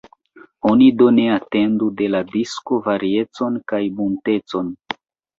Oni 0.67 0.85
do 1.01 1.09
ne 1.17 1.25
atendu 1.33 1.89
de 1.99 2.07
la 2.13 2.21
disko 2.35 2.79
variecon 2.87 3.59
kaj 3.73 3.83
buntecon. 3.99 4.73